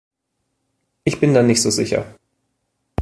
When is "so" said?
1.61-1.69